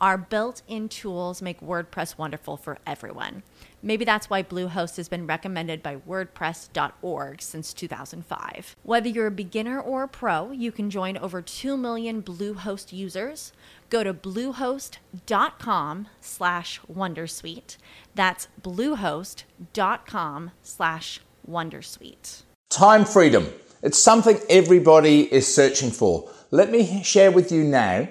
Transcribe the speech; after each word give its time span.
Our 0.00 0.16
built 0.16 0.62
in 0.68 0.88
tools 0.88 1.42
make 1.42 1.60
WordPress 1.60 2.16
wonderful 2.16 2.56
for 2.56 2.78
everyone. 2.86 3.42
Maybe 3.82 4.04
that's 4.04 4.30
why 4.30 4.44
Bluehost 4.44 4.96
has 4.96 5.08
been 5.08 5.26
recommended 5.26 5.82
by 5.82 5.96
WordPress.org 5.96 7.42
since 7.42 7.72
2005. 7.72 8.76
Whether 8.84 9.08
you're 9.08 9.26
a 9.26 9.32
beginner 9.32 9.80
or 9.80 10.04
a 10.04 10.08
pro, 10.08 10.52
you 10.52 10.70
can 10.70 10.88
join 10.88 11.16
over 11.16 11.42
2 11.42 11.76
million 11.76 12.22
Bluehost 12.22 12.92
users. 12.92 13.52
Go 13.90 14.04
to 14.04 14.14
bluehost.com 14.14 16.08
slash 16.20 16.80
Wondersuite. 16.92 17.76
That's 18.14 18.48
bluehost.com 18.62 20.50
slash 20.62 21.20
Wondersuite. 21.48 22.42
Time 22.70 23.04
freedom. 23.04 23.48
It's 23.82 23.98
something 23.98 24.38
everybody 24.48 25.32
is 25.32 25.52
searching 25.52 25.90
for. 25.90 26.30
Let 26.50 26.70
me 26.70 27.02
share 27.02 27.30
with 27.30 27.50
you 27.50 27.64
now 27.64 28.08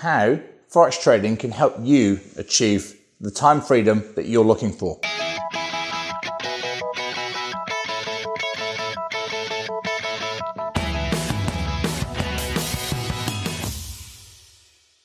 how 0.00 0.40
Forex 0.72 1.02
trading 1.02 1.36
can 1.36 1.50
help 1.50 1.74
you 1.80 2.20
achieve 2.36 2.96
the 3.20 3.30
time 3.32 3.60
freedom 3.60 4.04
that 4.14 4.26
you're 4.26 4.44
looking 4.44 4.72
for. 4.72 5.00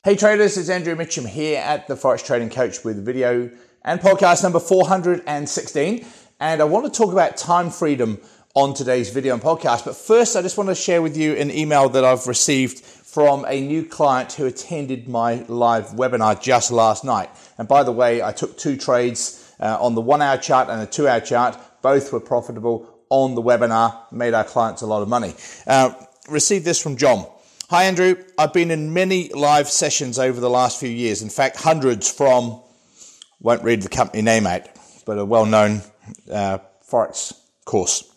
Hey 0.04 0.14
traders, 0.14 0.56
it's 0.56 0.68
Andrew 0.68 0.94
Mitchem 0.94 1.28
here 1.28 1.58
at 1.58 1.88
the 1.88 1.96
Forex 1.96 2.24
Trading 2.24 2.48
Coach 2.48 2.84
with 2.84 3.04
video 3.04 3.50
and 3.82 3.98
podcast 3.98 4.44
number 4.44 4.60
416. 4.60 6.06
And 6.38 6.60
I 6.60 6.64
want 6.64 6.84
to 6.84 6.96
talk 6.96 7.12
about 7.12 7.36
time 7.36 7.70
freedom 7.70 8.20
on 8.56 8.72
today's 8.72 9.10
video 9.10 9.34
and 9.34 9.42
podcast. 9.42 9.84
But 9.84 9.96
first, 9.96 10.34
I 10.34 10.40
just 10.40 10.56
want 10.56 10.70
to 10.70 10.74
share 10.74 11.02
with 11.02 11.14
you 11.14 11.34
an 11.34 11.50
email 11.50 11.90
that 11.90 12.06
I've 12.06 12.26
received 12.26 12.78
from 12.78 13.44
a 13.46 13.60
new 13.60 13.84
client 13.84 14.32
who 14.32 14.46
attended 14.46 15.06
my 15.06 15.44
live 15.46 15.88
webinar 15.88 16.40
just 16.40 16.70
last 16.70 17.04
night. 17.04 17.28
And 17.58 17.68
by 17.68 17.82
the 17.82 17.92
way, 17.92 18.22
I 18.22 18.32
took 18.32 18.56
two 18.56 18.78
trades 18.78 19.54
uh, 19.60 19.76
on 19.78 19.94
the 19.94 20.00
one 20.00 20.22
hour 20.22 20.38
chart 20.38 20.70
and 20.70 20.80
the 20.80 20.86
two 20.86 21.06
hour 21.06 21.20
chart. 21.20 21.58
Both 21.82 22.14
were 22.14 22.20
profitable 22.20 22.88
on 23.10 23.34
the 23.34 23.42
webinar, 23.42 24.10
made 24.10 24.32
our 24.32 24.42
clients 24.42 24.80
a 24.80 24.86
lot 24.86 25.02
of 25.02 25.08
money. 25.08 25.34
Uh, 25.66 25.92
received 26.30 26.64
this 26.64 26.80
from 26.82 26.96
John. 26.96 27.26
Hi, 27.68 27.84
Andrew. 27.84 28.16
I've 28.38 28.54
been 28.54 28.70
in 28.70 28.94
many 28.94 29.28
live 29.34 29.68
sessions 29.68 30.18
over 30.18 30.40
the 30.40 30.50
last 30.50 30.80
few 30.80 30.88
years. 30.88 31.20
In 31.20 31.28
fact, 31.28 31.58
hundreds 31.58 32.10
from, 32.10 32.62
won't 33.38 33.62
read 33.62 33.82
the 33.82 33.90
company 33.90 34.22
name 34.22 34.46
out, 34.46 34.62
but 35.04 35.18
a 35.18 35.26
well 35.26 35.44
known 35.44 35.82
uh, 36.32 36.58
Forex 36.90 37.38
course. 37.66 38.15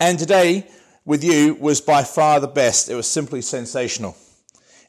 And 0.00 0.18
today, 0.18 0.66
with 1.04 1.22
you 1.22 1.54
was 1.54 1.80
by 1.80 2.02
far 2.02 2.40
the 2.40 2.48
best. 2.48 2.88
It 2.88 2.94
was 2.94 3.06
simply 3.06 3.42
sensational. 3.42 4.16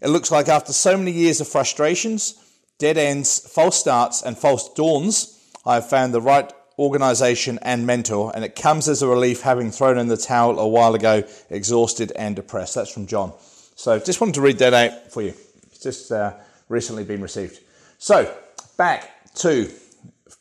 It 0.01 0.09
looks 0.09 0.31
like 0.31 0.47
after 0.47 0.73
so 0.73 0.97
many 0.97 1.11
years 1.11 1.41
of 1.41 1.47
frustrations, 1.47 2.35
dead 2.77 2.97
ends, 2.97 3.39
false 3.39 3.79
starts, 3.79 4.21
and 4.21 4.37
false 4.37 4.73
dawns, 4.73 5.31
I 5.65 5.75
have 5.75 5.89
found 5.89 6.13
the 6.13 6.21
right 6.21 6.51
organization 6.77 7.57
and 7.61 7.87
mentor, 7.87 8.31
and 8.35 8.43
it 8.43 8.55
comes 8.55 8.87
as 8.87 9.01
a 9.01 9.07
relief 9.07 9.41
having 9.41 9.71
thrown 9.71 9.97
in 9.97 10.07
the 10.07 10.17
towel 10.17 10.59
a 10.59 10.67
while 10.67 10.93
ago, 10.93 11.23
exhausted 11.49 12.11
and 12.17 12.35
depressed. 12.35 12.75
That's 12.75 12.91
from 12.91 13.07
John. 13.07 13.33
So 13.75 13.97
just 13.99 14.21
wanted 14.21 14.35
to 14.35 14.41
read 14.41 14.59
that 14.59 14.73
out 14.73 15.11
for 15.11 15.21
you. 15.21 15.33
It's 15.63 15.79
just 15.79 16.11
uh, 16.11 16.33
recently 16.69 17.03
been 17.03 17.21
received. 17.21 17.59
So 17.97 18.33
back 18.77 19.33
to 19.35 19.71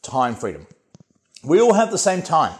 time 0.02 0.34
freedom. 0.34 0.66
We 1.42 1.60
all 1.60 1.74
have 1.74 1.90
the 1.90 1.98
same 1.98 2.22
time. 2.22 2.58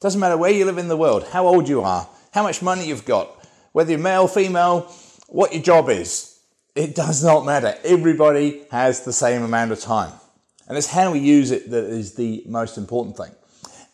Doesn't 0.00 0.20
matter 0.20 0.36
where 0.36 0.50
you 0.50 0.64
live 0.66 0.78
in 0.78 0.88
the 0.88 0.96
world, 0.96 1.26
how 1.28 1.46
old 1.46 1.68
you 1.68 1.80
are, 1.80 2.08
how 2.32 2.42
much 2.42 2.60
money 2.60 2.86
you've 2.86 3.06
got, 3.06 3.28
whether 3.72 3.90
you're 3.90 3.98
male, 3.98 4.28
female, 4.28 4.92
what 5.28 5.54
your 5.54 5.62
job 5.62 5.88
is. 5.88 6.38
It 6.74 6.94
does 6.94 7.24
not 7.24 7.46
matter. 7.46 7.74
Everybody 7.82 8.64
has 8.70 9.04
the 9.04 9.12
same 9.12 9.42
amount 9.42 9.72
of 9.72 9.80
time. 9.80 10.12
And 10.68 10.76
it's 10.76 10.88
how 10.88 11.12
we 11.12 11.20
use 11.20 11.50
it 11.50 11.70
that 11.70 11.84
is 11.84 12.14
the 12.14 12.42
most 12.46 12.76
important 12.76 13.16
thing. 13.16 13.30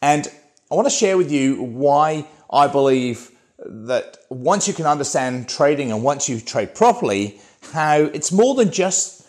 And 0.00 0.26
I 0.70 0.74
want 0.74 0.86
to 0.86 0.94
share 0.94 1.16
with 1.16 1.30
you 1.30 1.62
why 1.62 2.26
I 2.50 2.66
believe 2.66 3.30
that 3.64 4.16
once 4.28 4.66
you 4.66 4.74
can 4.74 4.86
understand 4.86 5.48
trading 5.48 5.92
and 5.92 6.02
once 6.02 6.28
you 6.28 6.40
trade 6.40 6.74
properly, 6.74 7.40
how 7.72 7.98
it's 8.00 8.32
more 8.32 8.56
than 8.56 8.72
just 8.72 9.26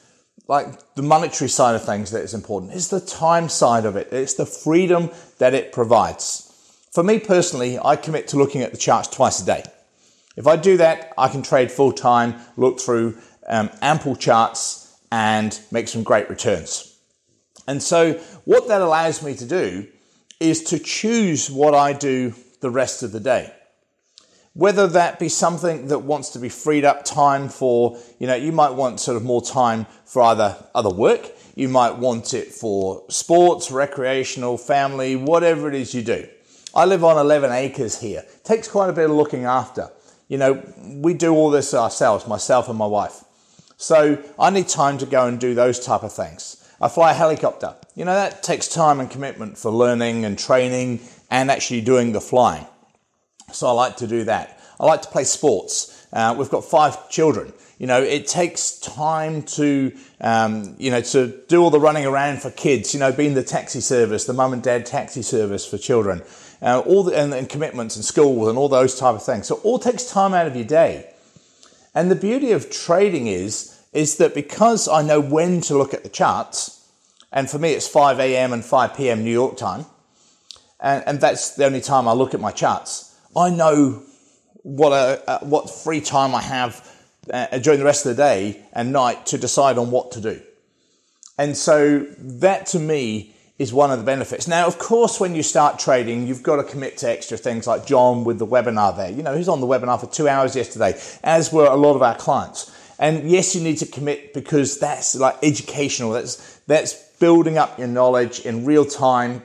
like 0.48 0.96
the 0.96 1.04
monetary 1.04 1.50
side 1.50 1.76
of 1.76 1.86
things 1.86 2.12
that 2.12 2.24
is 2.24 2.34
important. 2.34 2.74
It's 2.74 2.88
the 2.88 3.00
time 3.00 3.48
side 3.48 3.86
of 3.86 3.96
it. 3.96 4.12
It's 4.12 4.34
the 4.34 4.46
freedom 4.46 5.12
that 5.38 5.54
it 5.54 5.72
provides. 5.72 6.50
For 6.94 7.02
me 7.02 7.18
personally, 7.18 7.80
I 7.84 7.96
commit 7.96 8.28
to 8.30 8.38
looking 8.38 8.62
at 8.62 8.72
the 8.72 8.78
charts 8.78 9.08
twice 9.08 9.42
a 9.42 9.46
day. 9.46 9.64
If 10.38 10.46
I 10.46 10.56
do 10.56 10.78
that, 10.78 11.12
I 11.18 11.28
can 11.28 11.42
trade 11.42 11.72
full 11.72 11.92
time, 11.92 12.36
look 12.56 12.80
through 12.80 13.18
um, 13.48 13.72
ample 13.82 14.16
charts, 14.16 14.96
and 15.12 15.60
make 15.72 15.88
some 15.88 16.04
great 16.04 16.30
returns. 16.30 16.96
And 17.68 17.82
so, 17.82 18.14
what 18.46 18.68
that 18.68 18.82
allows 18.82 19.24
me 19.24 19.34
to 19.36 19.46
do 19.46 19.88
is 20.40 20.64
to 20.66 20.78
choose 20.78 21.50
what 21.50 21.74
I 21.74 21.94
do 21.94 22.36
the 22.62 22.70
rest 22.70 23.02
of 23.02 23.12
the 23.12 23.20
day. 23.20 23.52
Whether 24.54 24.86
that 24.86 25.18
be 25.18 25.30
something 25.30 25.88
that 25.88 26.00
wants 26.00 26.30
to 26.32 26.40
be 26.40 26.50
freed 26.50 26.86
up 26.86 27.06
time 27.06 27.50
for, 27.50 27.98
you 28.20 28.28
know, 28.28 28.36
you 28.36 28.52
might 28.52 28.74
want 28.74 29.00
sort 29.00 29.18
of 29.18 29.24
more 29.24 29.42
time 29.42 29.88
for 30.06 30.22
either 30.22 30.64
other 30.76 30.94
work, 30.94 31.32
you 31.56 31.70
might 31.70 31.98
want 31.98 32.36
it 32.36 32.54
for 32.54 33.04
sports, 33.10 33.72
recreational, 33.72 34.60
family, 34.60 35.16
whatever 35.16 35.68
it 35.68 35.74
is 35.74 35.96
you 35.96 36.04
do. 36.04 36.28
I 36.76 36.86
live 36.86 37.04
on 37.04 37.18
11 37.18 37.52
acres 37.52 38.00
here. 38.00 38.22
It 38.22 38.44
takes 38.44 38.68
quite 38.68 38.90
a 38.90 38.94
bit 38.94 39.10
of 39.10 39.16
looking 39.16 39.46
after. 39.46 39.92
You 40.28 40.40
know, 40.40 40.64
we 40.82 41.14
do 41.14 41.32
all 41.34 41.52
this 41.52 41.74
ourselves, 41.74 42.28
myself 42.28 42.68
and 42.68 42.78
my 42.78 42.88
wife. 42.88 43.24
So 43.78 44.24
I 44.40 44.50
need 44.50 44.68
time 44.68 44.98
to 44.98 45.06
go 45.06 45.28
and 45.28 45.40
do 45.40 45.54
those 45.54 45.80
type 45.80 46.02
of 46.02 46.14
things. 46.14 46.68
I 46.82 46.88
fly 46.88 47.12
a 47.12 47.14
helicopter. 47.14 47.76
You 47.96 48.06
know, 48.06 48.14
that 48.16 48.42
takes 48.42 48.68
time 48.68 49.00
and 49.00 49.10
commitment 49.10 49.58
for 49.58 49.70
learning 49.70 50.26
and 50.26 50.38
training 50.38 51.02
and 51.30 51.52
actually 51.52 51.82
doing 51.82 52.12
the 52.12 52.22
flying. 52.22 52.66
So 53.52 53.68
I 53.68 53.72
like 53.72 53.98
to 53.98 54.08
do 54.08 54.24
that. 54.24 54.60
I 54.80 54.86
like 54.86 55.04
to 55.04 55.10
play 55.10 55.26
sports. 55.26 56.08
Uh, 56.12 56.34
we've 56.38 56.50
got 56.50 56.66
five 56.66 57.10
children. 57.10 57.54
You 57.78 57.88
know, 57.88 58.02
it 58.02 58.28
takes 58.28 58.80
time 58.80 59.44
to, 59.44 59.92
um, 60.22 60.76
you 60.80 60.90
know, 60.90 61.02
to 61.02 61.40
do 61.48 61.62
all 61.62 61.70
the 61.70 61.80
running 61.80 62.06
around 62.06 62.42
for 62.42 62.50
kids. 62.50 62.94
You 62.94 63.00
know, 63.00 63.12
being 63.12 63.34
the 63.34 63.44
taxi 63.44 63.82
service, 63.82 64.26
the 64.26 64.34
mum 64.34 64.54
and 64.54 64.64
dad 64.64 64.86
taxi 64.86 65.22
service 65.22 65.66
for 65.66 65.78
children 65.78 66.24
uh, 66.64 66.80
all 66.80 67.04
the, 67.04 67.16
and, 67.16 67.34
and 67.34 67.50
commitments 67.50 67.96
and 67.96 68.06
schools 68.06 68.48
and 68.48 68.58
all 68.58 68.70
those 68.70 68.98
type 68.98 69.16
of 69.16 69.24
things. 69.24 69.48
So 69.48 69.56
all 69.64 69.78
takes 69.78 70.10
time 70.10 70.34
out 70.34 70.48
of 70.48 70.56
your 70.56 70.66
day. 70.66 71.10
And 71.94 72.10
the 72.10 72.16
beauty 72.16 72.52
of 72.52 72.72
trading 72.72 73.28
is 73.28 73.70
is 73.92 74.18
that 74.18 74.34
because 74.34 74.88
I 74.88 75.04
know 75.04 75.20
when 75.20 75.62
to 75.62 75.78
look 75.78 75.94
at 75.94 76.02
the 76.02 76.10
charts, 76.10 76.84
and 77.32 77.48
for 77.48 77.60
me 77.60 77.74
it's 77.74 77.88
5 77.88 78.20
a.m. 78.20 78.52
and 78.52 78.66
5 78.66 78.96
p.m. 78.96 79.24
New 79.24 79.32
York 79.32 79.56
time, 79.56 79.86
and, 80.80 81.04
and 81.06 81.22
that's 81.22 81.56
the 81.56 81.66
only 81.66 81.82
time 81.82 82.08
I 82.08 82.14
look 82.14 82.34
at 82.34 82.40
my 82.40 82.50
charts. 82.50 83.16
I 83.36 83.52
know 83.52 84.02
what 84.64 84.92
a, 84.94 85.30
uh, 85.30 85.40
what 85.42 85.70
free 85.70 86.02
time 86.02 86.34
I 86.34 86.42
have 86.42 86.90
uh, 87.32 87.60
during 87.60 87.80
the 87.80 87.86
rest 87.86 88.06
of 88.06 88.16
the 88.16 88.24
day 88.24 88.66
and 88.74 88.92
night 88.92 89.28
to 89.28 89.38
decide 89.38 89.78
on 89.78 89.92
what 89.92 90.12
to 90.14 90.22
do. 90.22 90.42
And 91.38 91.56
so 91.56 92.00
that 92.18 92.66
to 92.68 92.80
me 92.80 93.33
is 93.60 93.72
one 93.72 93.92
of 93.92 94.00
the 94.00 94.06
benefits. 94.06 94.48
Now, 94.48 94.66
of 94.66 94.80
course, 94.80 95.20
when 95.20 95.36
you 95.36 95.44
start 95.44 95.78
trading, 95.78 96.26
you've 96.26 96.42
got 96.42 96.56
to 96.56 96.64
commit 96.64 96.98
to 96.98 97.10
extra 97.10 97.38
things 97.38 97.68
like 97.68 97.86
John 97.86 98.24
with 98.24 98.40
the 98.40 98.48
webinar 98.48 98.96
there. 98.98 99.12
You 99.12 99.22
know, 99.22 99.36
he's 99.36 99.48
on 99.48 99.62
the 99.62 99.68
webinar 99.68 100.00
for 100.00 100.08
two 100.08 100.28
hours 100.28 100.56
yesterday, 100.56 101.00
as 101.24 101.54
were 101.54 101.68
a 101.68 101.76
lot 101.76 101.96
of 101.96 102.02
our 102.02 102.16
clients. 102.16 102.72
And 102.98 103.30
yes, 103.30 103.56
you 103.56 103.62
need 103.62 103.78
to 103.78 103.86
commit 103.86 104.34
because 104.34 104.80
that's 104.80 105.16
like 105.16 105.36
educational. 105.44 106.12
That's, 106.12 106.60
that's 106.68 106.94
building 107.20 107.58
up 107.58 107.78
your 107.78 107.88
knowledge 107.88 108.40
in 108.40 108.66
real 108.66 108.86
time, 108.86 109.44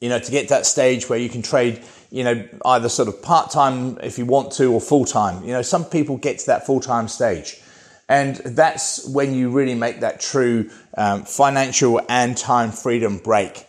you 0.00 0.08
know, 0.08 0.18
to 0.18 0.30
get 0.30 0.48
that 0.48 0.64
stage 0.64 1.08
where 1.08 1.18
you 1.18 1.28
can 1.28 1.42
trade, 1.42 1.82
you 2.10 2.22
know, 2.22 2.48
either 2.64 2.88
sort 2.88 3.08
of 3.08 3.20
part 3.20 3.50
time 3.50 3.98
if 4.02 4.16
you 4.16 4.26
want 4.26 4.52
to 4.52 4.72
or 4.72 4.80
full 4.80 5.04
time. 5.04 5.42
You 5.44 5.52
know, 5.52 5.62
some 5.62 5.84
people 5.84 6.18
get 6.18 6.38
to 6.40 6.46
that 6.46 6.66
full 6.66 6.80
time 6.80 7.08
stage. 7.08 7.60
And 8.08 8.36
that's 8.36 9.08
when 9.08 9.34
you 9.34 9.50
really 9.50 9.74
make 9.74 10.00
that 10.00 10.20
true 10.20 10.70
um, 10.96 11.24
financial 11.24 12.00
and 12.08 12.36
time 12.36 12.70
freedom 12.70 13.18
break. 13.18 13.66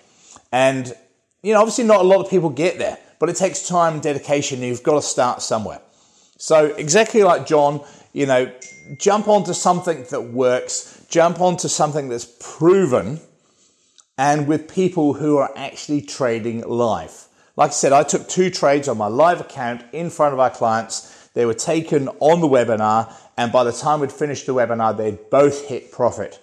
And, 0.52 0.94
you 1.42 1.54
know, 1.54 1.60
obviously 1.60 1.86
not 1.86 2.02
a 2.02 2.08
lot 2.08 2.24
of 2.24 2.30
people 2.30 2.50
get 2.50 2.78
there, 2.78 2.98
but 3.20 3.30
it 3.30 3.38
takes 3.38 3.68
time 3.68 3.94
and 3.94 4.04
dedication. 4.04 4.60
And 4.60 4.68
you've 4.68 4.84
got 4.84 4.96
to 4.96 5.02
start 5.02 5.42
somewhere. 5.42 5.82
So, 6.38 6.66
exactly 6.76 7.24
like 7.24 7.48
John, 7.48 7.82
you 8.12 8.26
know, 8.26 8.52
jump 8.98 9.28
onto 9.28 9.54
something 9.54 10.06
that 10.10 10.22
works, 10.22 11.06
jump 11.10 11.40
onto 11.40 11.68
something 11.70 12.10
that's 12.10 12.26
proven, 12.40 13.22
and 14.18 14.48
with 14.48 14.74
people 14.74 15.14
who 15.14 15.38
are 15.38 15.52
actually 15.56 16.02
trading 16.02 16.62
live. 16.62 17.28
Like 17.56 17.70
I 17.70 17.74
said, 17.74 17.94
I 17.94 18.04
took 18.04 18.28
two 18.28 18.50
trades 18.50 18.88
on 18.88 18.98
my 18.98 19.08
live 19.08 19.40
account 19.40 19.84
in 19.94 20.10
front 20.10 20.34
of 20.34 20.40
our 20.40 20.50
clients. 20.50 21.15
They 21.36 21.46
were 21.46 21.54
taken 21.54 22.08
on 22.20 22.42
the 22.42 22.48
webinar, 22.48 23.14
and 23.38 23.52
by 23.52 23.64
the 23.64 23.72
time 23.72 24.00
we'd 24.00 24.12
finished 24.12 24.48
the 24.48 24.56
webinar, 24.56 24.98
they'd 24.98 25.30
both 25.30 25.68
hit 25.68 25.92
profit. 25.92 26.40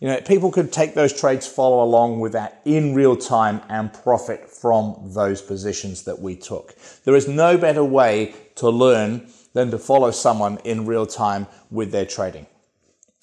You 0.00 0.08
know, 0.08 0.20
people 0.20 0.52
could 0.52 0.72
take 0.72 0.94
those 0.94 1.12
trades, 1.12 1.46
follow 1.46 1.82
along 1.82 2.20
with 2.20 2.32
that 2.32 2.60
in 2.64 2.94
real 2.94 3.16
time, 3.16 3.60
and 3.68 3.92
profit 3.92 4.48
from 4.48 5.10
those 5.14 5.42
positions 5.42 6.04
that 6.04 6.20
we 6.20 6.36
took. 6.36 6.74
There 7.04 7.16
is 7.16 7.26
no 7.26 7.58
better 7.58 7.82
way 7.82 8.34
to 8.56 8.70
learn 8.70 9.26
than 9.52 9.70
to 9.70 9.78
follow 9.78 10.10
someone 10.10 10.58
in 10.64 10.86
real 10.86 11.06
time 11.06 11.46
with 11.70 11.90
their 11.90 12.06
trading. 12.06 12.46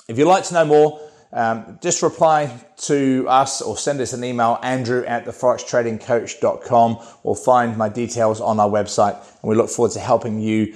If 0.07 0.17
you'd 0.17 0.27
like 0.27 0.43
to 0.45 0.53
know 0.55 0.65
more, 0.65 0.99
um, 1.31 1.79
just 1.81 2.01
reply 2.03 2.59
to 2.77 3.25
us 3.29 3.61
or 3.61 3.77
send 3.77 4.01
us 4.01 4.13
an 4.13 4.23
email, 4.23 4.59
andrew 4.61 5.05
at 5.05 5.25
theforextradingcoach.com, 5.25 6.99
or 7.23 7.35
find 7.35 7.77
my 7.77 7.87
details 7.87 8.41
on 8.41 8.59
our 8.59 8.69
website. 8.69 9.15
And 9.41 9.49
we 9.49 9.55
look 9.55 9.69
forward 9.69 9.93
to 9.93 9.99
helping 9.99 10.41
you 10.41 10.75